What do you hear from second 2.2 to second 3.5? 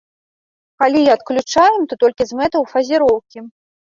з мэтаў фазіроўкі.